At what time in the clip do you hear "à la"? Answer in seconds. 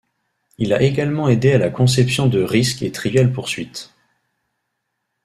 1.53-1.69